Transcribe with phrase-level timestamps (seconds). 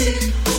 [0.00, 0.49] do.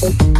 [0.00, 0.38] Thank